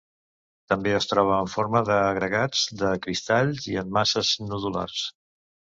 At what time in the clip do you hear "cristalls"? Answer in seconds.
3.07-3.69